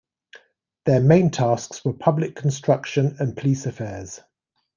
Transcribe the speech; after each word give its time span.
Their 0.85 0.99
main 0.99 1.29
tasks 1.29 1.85
were 1.85 1.93
public 1.93 2.35
construction 2.35 3.17
and 3.19 3.37
police 3.37 3.67
affairs. 3.67 4.19